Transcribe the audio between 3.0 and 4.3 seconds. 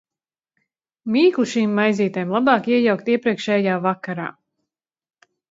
iepriekšējā vakarā.